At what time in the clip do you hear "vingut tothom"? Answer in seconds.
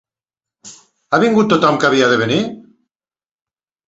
1.23-1.77